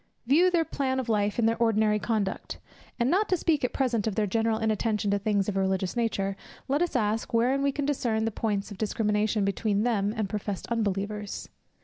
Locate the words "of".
0.99-1.09, 4.07-4.15, 5.47-5.55, 8.71-8.79